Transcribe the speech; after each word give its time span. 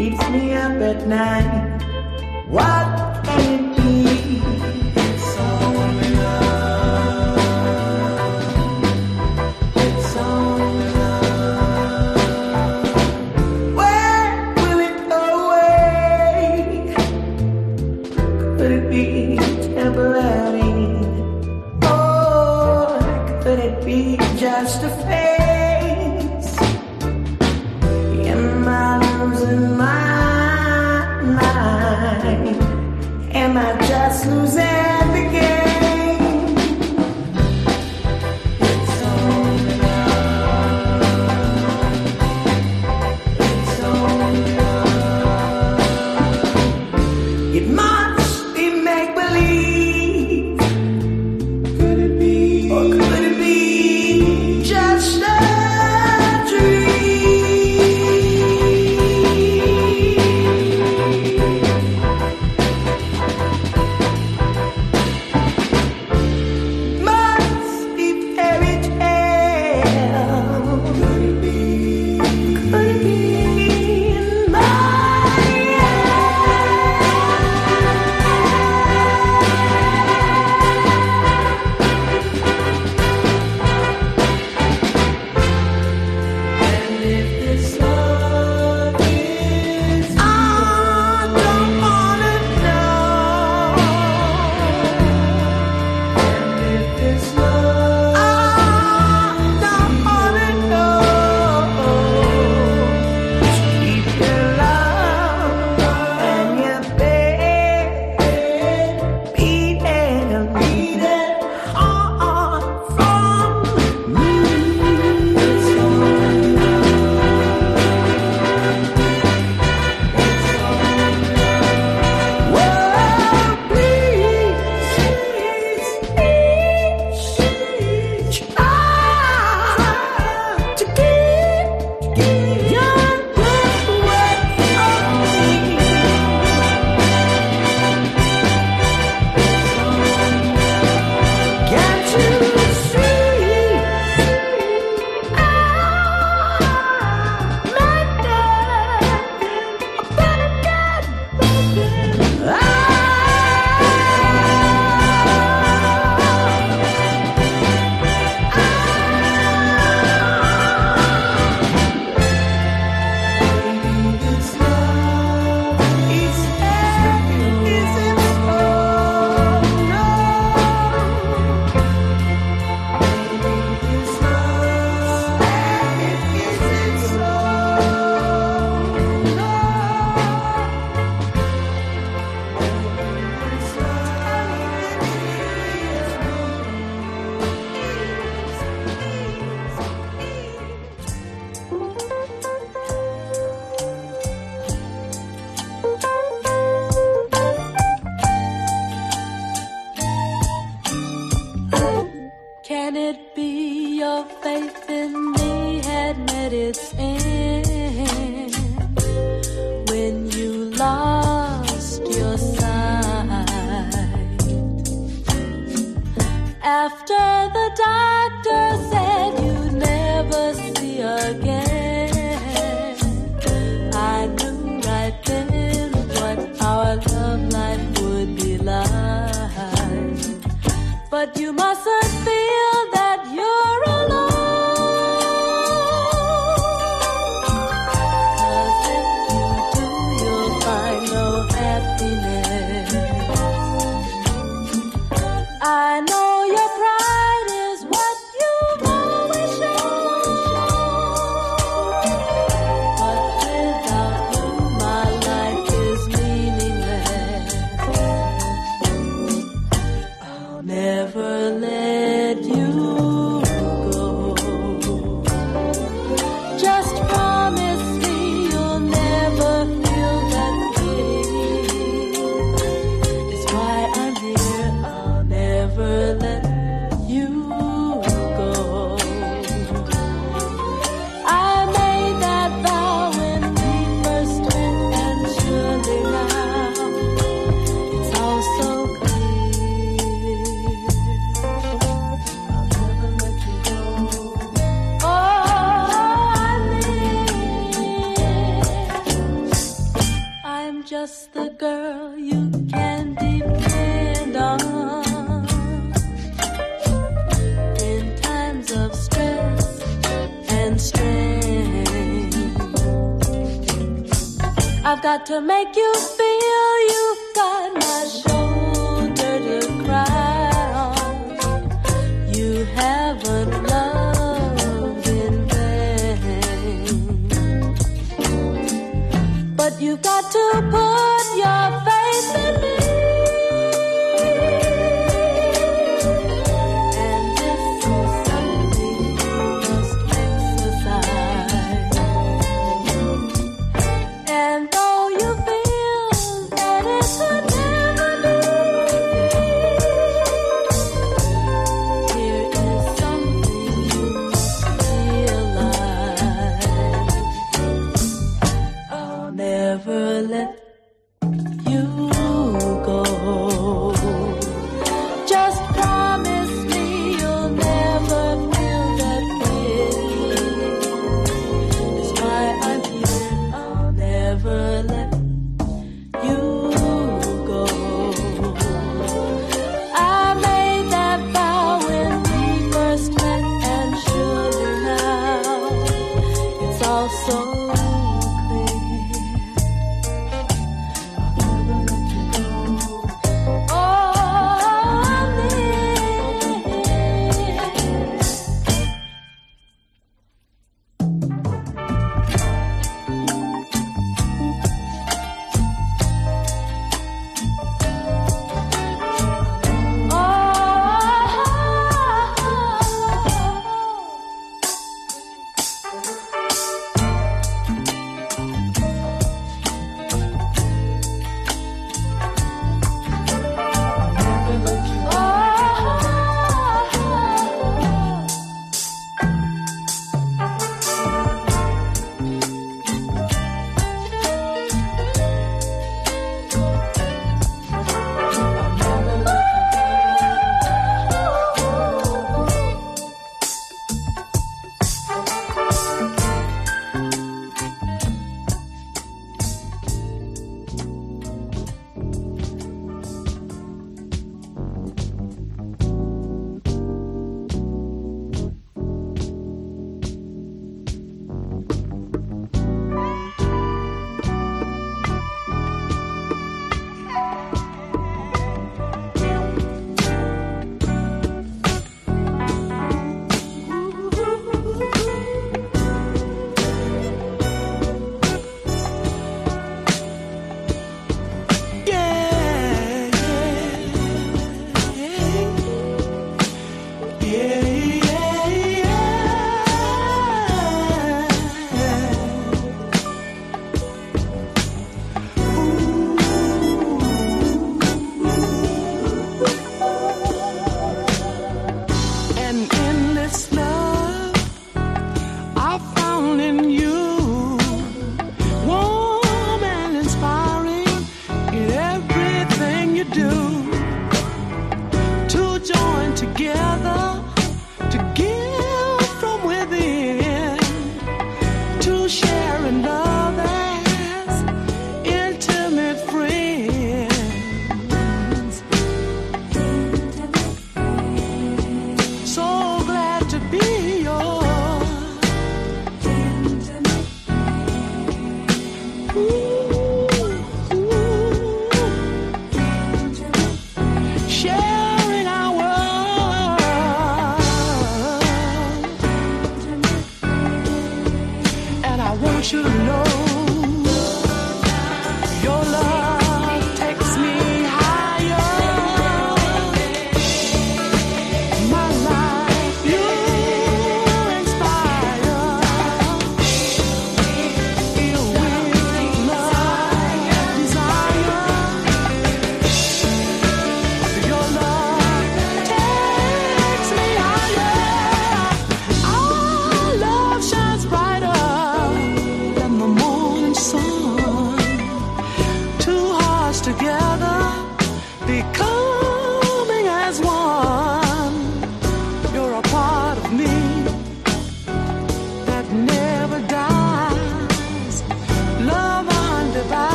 Keeps 0.00 0.30
me 0.30 0.54
up 0.54 0.80
at 0.80 1.06
night. 1.06 1.78
What 2.48 3.09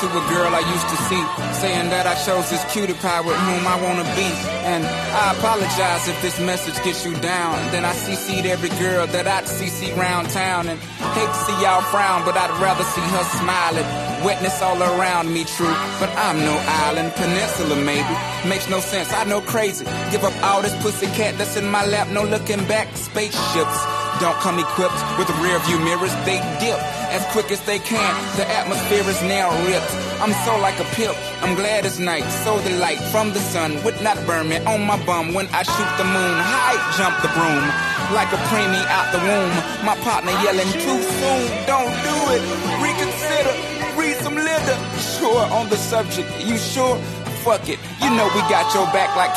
to 0.00 0.06
a 0.06 0.24
girl 0.30 0.54
I 0.54 0.62
used 0.62 0.88
to 0.88 0.98
see, 1.10 1.22
saying 1.58 1.90
that 1.90 2.06
I 2.06 2.14
chose 2.22 2.48
this 2.50 2.62
cutie 2.72 2.94
pie 2.94 3.20
with 3.20 3.34
whom 3.34 3.66
I 3.66 3.74
wanna 3.82 4.06
be. 4.14 4.30
And 4.62 4.86
I 4.86 5.34
apologize 5.34 6.06
if 6.06 6.20
this 6.22 6.38
message 6.38 6.78
gets 6.84 7.04
you 7.04 7.14
down. 7.16 7.54
Then 7.72 7.84
I 7.84 7.92
CC'd 7.92 8.46
every 8.46 8.70
girl 8.78 9.06
that 9.08 9.26
I'd 9.26 9.44
CC 9.44 9.96
round 9.96 10.30
town. 10.30 10.68
And 10.68 10.78
hate 11.18 11.26
to 11.26 11.40
see 11.46 11.56
y'all 11.62 11.82
frown, 11.82 12.24
but 12.24 12.36
I'd 12.36 12.54
rather 12.62 12.84
see 12.84 13.00
her 13.00 13.24
smiling. 13.42 13.88
Witness 14.24 14.62
all 14.62 14.80
around 14.80 15.32
me, 15.32 15.42
true. 15.44 15.74
But 15.98 16.10
I'm 16.14 16.38
no 16.38 16.54
island, 16.86 17.12
peninsula 17.14 17.74
maybe. 17.74 18.14
Makes 18.48 18.68
no 18.70 18.78
sense, 18.78 19.12
I 19.12 19.24
know 19.24 19.40
crazy. 19.40 19.84
Give 20.12 20.22
up 20.22 20.34
all 20.44 20.62
this 20.62 20.76
pussy 20.80 21.06
cat 21.18 21.36
that's 21.38 21.56
in 21.56 21.66
my 21.66 21.84
lap, 21.86 22.06
no 22.08 22.22
looking 22.22 22.64
back. 22.66 22.86
Spaceships 22.94 23.97
don't 24.20 24.38
come 24.40 24.58
equipped 24.58 24.98
with 25.18 25.30
rear 25.38 25.58
view 25.60 25.78
mirrors, 25.78 26.14
they 26.26 26.38
dip 26.58 26.78
as 27.14 27.24
quick 27.32 27.50
as 27.50 27.60
they 27.66 27.78
can. 27.78 28.14
The 28.36 28.46
atmosphere 28.48 29.06
is 29.08 29.22
now 29.22 29.50
ripped. 29.66 29.90
I'm 30.20 30.32
so 30.44 30.58
like 30.58 30.78
a 30.80 30.84
pimp. 30.96 31.16
I'm 31.42 31.54
glad 31.54 31.86
it's 31.86 31.98
night. 31.98 32.26
So 32.44 32.58
the 32.58 32.76
light 32.78 32.98
from 33.12 33.32
the 33.32 33.38
sun 33.38 33.82
would 33.84 34.00
not 34.02 34.18
burn 34.26 34.48
me 34.48 34.58
on 34.66 34.84
my 34.86 34.98
bum 35.06 35.34
when 35.34 35.46
I 35.54 35.62
shoot 35.62 35.92
the 35.96 36.04
moon. 36.04 36.34
High 36.42 36.78
jump 36.98 37.14
the 37.22 37.30
broom 37.36 37.64
like 38.12 38.32
a 38.32 38.40
preemie 38.50 38.86
out 38.90 39.12
the 39.12 39.22
womb. 39.22 39.54
My 39.86 39.96
partner 40.02 40.32
yelling 40.42 40.72
too 40.72 41.00
soon. 41.02 41.42
Don't 41.66 41.94
do 42.02 42.16
it. 42.34 42.42
Reconsider. 42.82 43.54
Read 43.94 44.16
some 44.16 44.34
litter. 44.34 44.78
Sure 44.98 45.46
on 45.52 45.68
the 45.68 45.76
subject. 45.76 46.28
You 46.44 46.56
sure? 46.56 46.96
Fuck 47.44 47.68
it. 47.68 47.78
You 48.02 48.10
know 48.10 48.26
we 48.34 48.40
got 48.50 48.74
your 48.74 48.86
back 48.92 49.14
like 49.16 49.34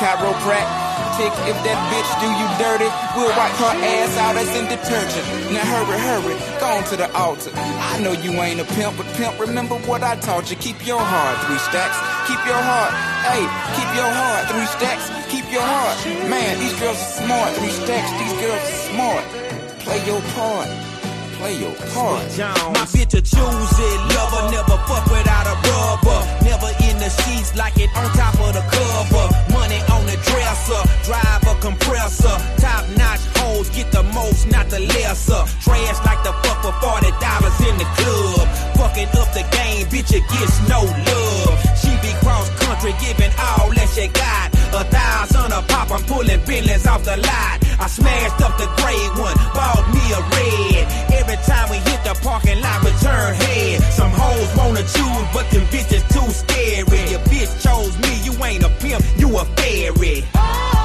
If 1.19 1.57
that 1.67 1.79
bitch 1.91 2.11
do 2.23 2.27
you 2.39 2.47
dirty, 2.55 2.89
we'll 3.13 3.29
wipe 3.35 3.53
her 3.59 3.75
ass 3.75 4.17
out 4.17 4.35
as 4.37 4.47
in 4.55 4.65
detergent. 4.71 5.25
Now 5.51 5.65
hurry, 5.67 5.99
hurry, 5.99 6.35
go 6.59 6.65
on 6.71 6.83
to 6.89 6.95
the 6.95 7.11
altar. 7.13 7.51
I 7.55 7.99
know 7.99 8.13
you 8.13 8.31
ain't 8.41 8.59
a 8.59 8.65
pimp, 8.65 8.97
but 8.97 9.05
pimp, 9.19 9.39
remember 9.39 9.75
what 9.85 10.03
I 10.03 10.15
taught 10.15 10.49
you. 10.49 10.57
Keep 10.57 10.87
your 10.87 10.99
heart, 10.99 11.37
three 11.45 11.59
stacks. 11.59 11.99
Keep 12.25 12.41
your 12.47 12.57
heart, 12.57 12.91
hey, 13.27 13.43
keep 13.75 13.89
your 13.93 14.09
heart, 14.09 14.47
three 14.49 14.65
stacks. 14.65 15.05
Keep 15.29 15.51
your 15.51 15.61
heart. 15.61 15.97
Man, 16.29 16.59
these 16.59 16.73
girls 16.79 16.97
are 16.97 17.13
smart, 17.21 17.53
three 17.55 17.75
stacks. 17.75 18.11
These 18.17 18.35
girls 18.41 18.61
are 18.61 18.79
smart. 18.89 19.23
Play 19.83 19.99
your 20.05 20.21
part. 20.33 20.69
Play 21.37 21.57
your 21.59 21.75
part. 21.93 22.23
My 22.71 22.85
bitch 22.93 23.17
a 23.17 23.21
choose 23.21 23.77
it, 23.79 23.99
lover, 24.15 24.43
never 24.51 24.77
fuck 24.87 25.05
without 25.09 25.47
a 25.47 25.55
rubber. 25.69 26.19
Never 26.45 26.69
the 27.01 27.09
sheets 27.09 27.55
like 27.55 27.77
it 27.79 27.89
on 27.97 28.05
top 28.13 28.37
of 28.39 28.53
the 28.53 28.61
cover. 28.69 29.25
Money 29.51 29.81
on 29.89 30.05
the 30.05 30.17
dresser, 30.21 30.81
drive 31.03 31.41
a 31.49 31.55
compressor. 31.59 32.35
Top 32.61 32.85
notch 32.95 33.25
hoes 33.41 33.69
get 33.69 33.91
the 33.91 34.03
most, 34.13 34.47
not 34.51 34.69
the 34.69 34.79
lesser. 34.79 35.41
Trash 35.65 35.97
like 36.05 36.21
the 36.23 36.33
fuck 36.45 36.61
for 36.61 36.73
forty 36.77 37.11
dollars 37.17 37.57
in 37.65 37.75
the 37.81 37.89
club. 37.97 38.47
Fucking 38.77 39.09
up 39.17 39.33
the 39.33 39.43
game, 39.51 39.85
bitch, 39.89 40.13
it 40.13 40.25
gets 40.29 40.57
no 40.69 40.81
love. 40.85 41.70
Country, 42.71 42.95
giving 43.03 43.33
all 43.35 43.67
that 43.75 43.89
she 43.91 44.07
got. 44.07 44.47
A 44.71 44.83
thousand 44.87 45.51
a 45.51 45.61
pop, 45.67 45.91
I'm 45.91 46.03
pulling 46.07 46.39
billions 46.47 46.87
off 46.87 47.03
the 47.03 47.17
lot. 47.17 47.59
I 47.83 47.87
smashed 47.91 48.39
up 48.39 48.55
the 48.55 48.63
gray 48.79 49.03
one, 49.19 49.35
bought 49.51 49.83
me 49.91 49.99
a 50.15 50.21
red. 50.31 50.87
Every 51.19 51.35
time 51.43 51.67
we 51.67 51.83
hit 51.83 51.99
the 52.07 52.15
parking 52.23 52.61
lot, 52.61 52.79
we 52.85 52.91
turn 53.03 53.35
head. 53.35 53.83
Some 53.91 54.11
hoes 54.15 54.55
wanna 54.55 54.87
choose, 54.87 55.27
but 55.35 55.51
them 55.51 55.67
bitches 55.67 56.07
too 56.15 56.31
scary. 56.31 57.11
Your 57.11 57.19
bitch 57.27 57.51
chose 57.59 57.91
me, 57.99 58.23
you 58.23 58.31
ain't 58.39 58.63
a 58.63 58.69
pimp, 58.79 59.03
you 59.19 59.27
a 59.37 59.43
fairy. 59.59 60.23
Baby, 60.23 60.80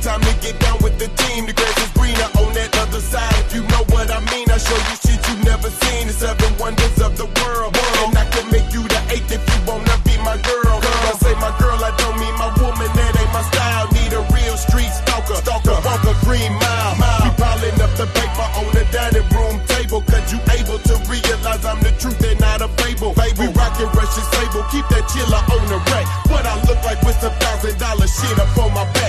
time 0.00 0.20
to 0.20 0.32
get 0.40 0.58
down 0.60 0.78
with 0.80 0.96
the 0.98 1.08
team. 1.28 1.44
The 1.44 1.52
grass 1.52 1.76
is 1.76 1.92
greener 1.92 2.30
on 2.40 2.52
that 2.56 2.72
other 2.80 3.00
side. 3.00 3.36
If 3.44 3.54
you 3.54 3.62
know 3.68 3.84
what 3.92 4.08
I 4.08 4.20
mean, 4.32 4.48
I 4.48 4.56
show 4.56 4.76
you 4.76 4.96
shit 4.96 5.20
you 5.28 5.36
never 5.44 5.68
seen. 5.68 6.08
The 6.08 6.16
seven 6.16 6.50
wonders 6.56 6.96
of 7.04 7.16
the 7.20 7.28
world. 7.44 7.76
And 8.00 8.16
I 8.16 8.24
can 8.32 8.48
make 8.48 8.72
you 8.72 8.82
the 8.88 9.00
eighth 9.12 9.28
if 9.28 9.44
you 9.44 9.58
wanna 9.68 9.96
be 10.08 10.16
my 10.24 10.40
girl. 10.40 10.80
When 10.80 11.00
I 11.04 11.14
say 11.20 11.34
my 11.36 11.52
girl, 11.60 11.76
I 11.84 11.92
don't 12.00 12.16
mean 12.16 12.32
my 12.40 12.48
woman, 12.64 12.88
that 12.96 13.12
ain't 13.20 13.32
my 13.32 13.44
style. 13.52 13.86
Need 13.92 14.12
a 14.16 14.24
real 14.32 14.56
street 14.56 14.88
stalker, 14.88 15.36
stalker, 15.36 15.76
walk 15.84 16.04
a 16.08 16.16
green 16.24 16.52
mile. 16.56 16.96
We 17.24 17.30
piling 17.36 17.78
up 17.84 17.92
the 18.00 18.08
paper 18.16 18.46
on 18.56 18.72
the 18.72 18.84
dining 18.88 19.28
room 19.36 19.60
table, 19.68 20.00
cause 20.08 20.32
you 20.32 20.40
able 20.56 20.80
to 20.80 20.94
realize 21.12 21.62
I'm 21.68 21.80
the 21.84 21.92
truth 22.00 22.20
and 22.24 22.40
not 22.40 22.64
a 22.64 22.68
fable. 22.80 23.12
We 23.36 23.46
rockin' 23.52 23.92
Russian 23.92 24.24
sable, 24.32 24.64
keep 24.72 24.88
that 24.96 25.04
chiller 25.12 25.44
on 25.44 25.64
the 25.68 25.78
rack. 25.92 26.08
What 26.32 26.44
I 26.48 26.56
look 26.64 26.80
like 26.88 27.00
with 27.04 27.20
some 27.20 27.36
thousand 27.36 27.76
dollar 27.78 28.08
shit 28.08 28.38
up 28.40 28.56
on 28.56 28.72
my 28.72 28.84
back. 28.96 28.99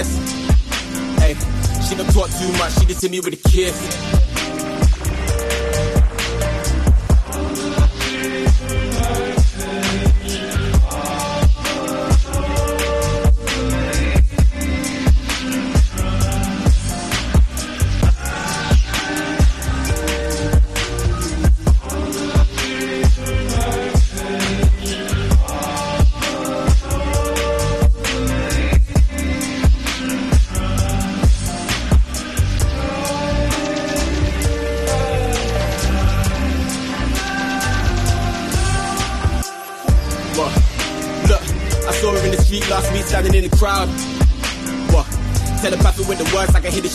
Miss. 0.00 0.16
Hey, 1.18 1.34
she 1.86 1.94
don't 1.94 2.10
talk 2.14 2.30
too 2.30 2.50
much, 2.56 2.72
she 2.78 2.86
just 2.86 3.02
hit 3.02 3.10
me 3.10 3.20
with 3.20 3.34
a 3.34 3.48
kiss. 3.50 4.29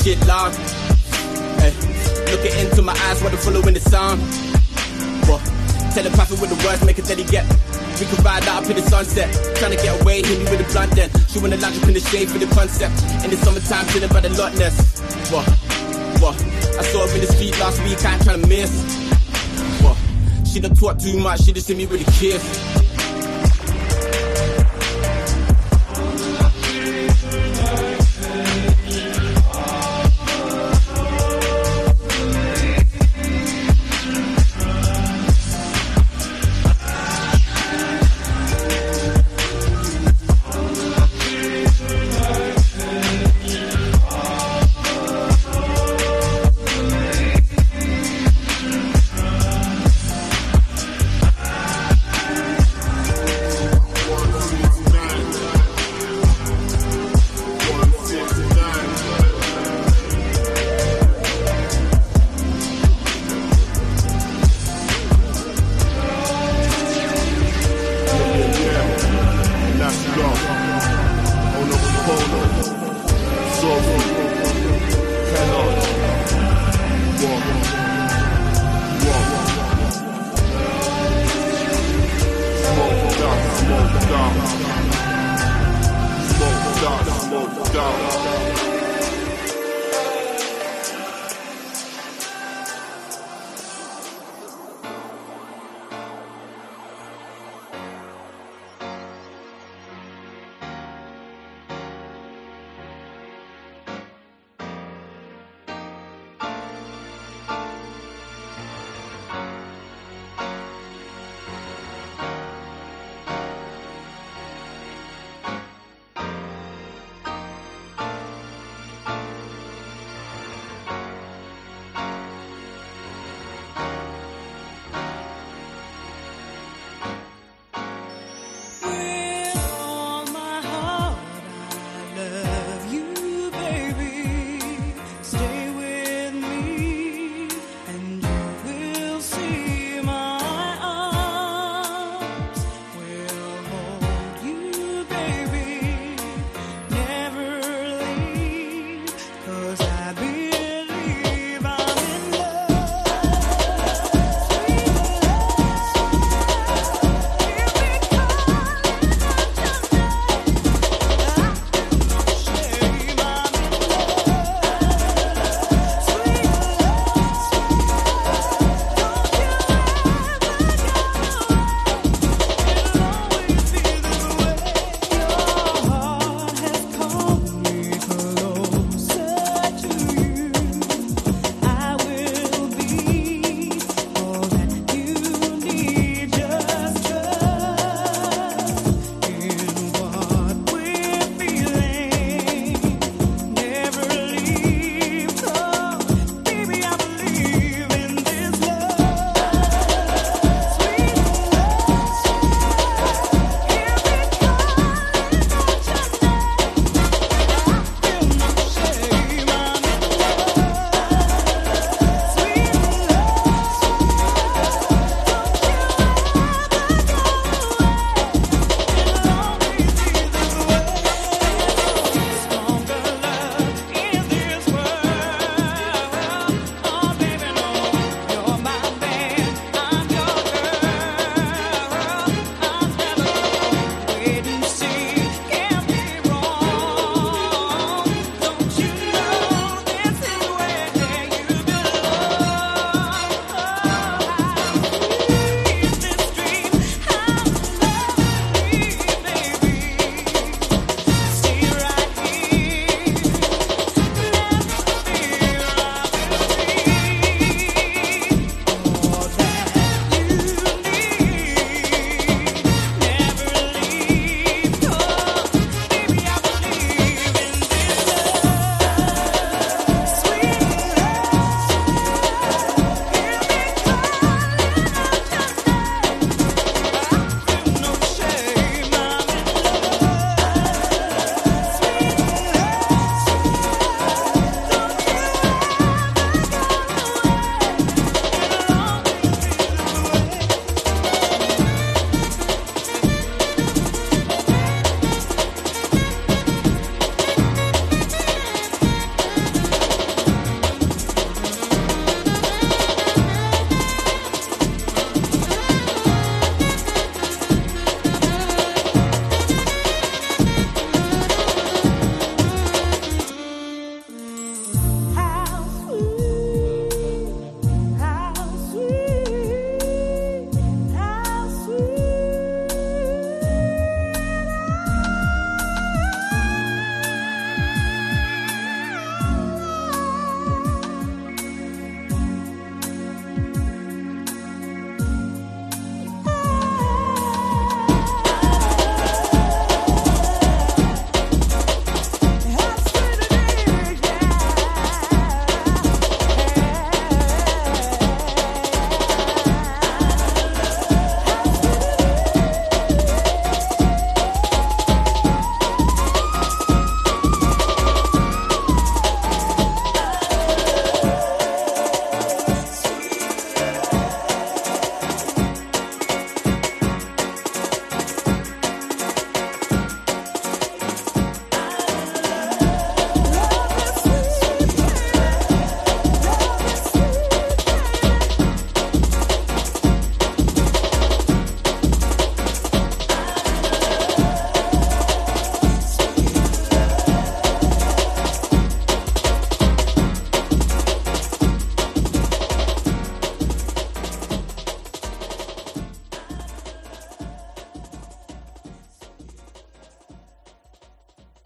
Shit 0.06 0.28
loud. 0.28 0.53
Hey, 1.58 1.74
looking 2.30 2.53
into 2.62 2.84
my 2.84 2.93
eyes 3.10 3.24
while 3.24 3.34
I'm 3.34 3.41
following 3.41 3.74
the 3.74 3.80
sound. 3.80 4.22
What? 5.26 5.41
Telepathic 5.97 6.39
with 6.39 6.53
the 6.53 6.60
words, 6.62 6.86
make 6.86 6.99
it 6.99 7.06
steady 7.06 7.24
get. 7.24 7.41
We 7.97 8.06
can 8.06 8.24
ride 8.24 8.45
out 8.45 8.62
up 8.62 8.70
in 8.70 8.76
the 8.76 8.84
sunset. 8.84 9.34
Trying 9.58 9.76
to 9.76 9.82
get 9.82 9.99
away, 9.99 10.22
hit 10.22 10.38
me 10.38 10.45
with 10.45 10.62
a 10.62 10.68
blunt 10.72 10.91
then. 10.93 11.10
She 11.26 11.39
wanna 11.39 11.58
lounge 11.58 11.82
up 11.82 11.88
in 11.89 11.95
the 11.95 12.01
shade 12.01 12.30
for 12.30 12.38
the 12.38 12.45
concept. 12.53 12.93
In 13.26 13.32
the 13.34 13.38
summertime, 13.38 13.88
chilling 13.89 14.14
by 14.14 14.22
the 14.22 14.30
lot. 14.38 14.53
What? 15.34 15.49
What? 16.22 16.38
I 16.78 16.84
saw 16.86 17.08
her 17.08 17.16
in 17.16 17.22
the 17.26 17.32
street 17.34 17.58
last 17.58 17.82
week, 17.82 17.97
I 18.06 18.14
ain't 18.14 18.22
trying 18.22 18.41
to 18.41 18.47
miss. 18.47 18.70
What? 19.82 19.97
She 20.45 20.60
done 20.60 20.76
talk 20.76 20.99
too 20.99 21.18
much, 21.18 21.41
she 21.41 21.51
just 21.51 21.68
hit 21.68 21.78
me 21.78 21.88
with 21.88 22.08
a 22.08 22.12
kiss. 22.22 22.45